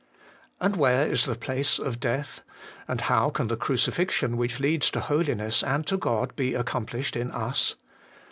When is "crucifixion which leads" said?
3.55-4.89